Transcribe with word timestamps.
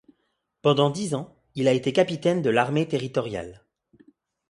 Pendant 0.63 0.89
dix 0.89 1.13
ans, 1.13 1.35
il 1.53 1.67
a 1.67 1.73
été 1.73 1.93
capitaine 1.93 2.41
de 2.41 2.49
l'armée 2.49 2.87
territoriale. 2.87 3.61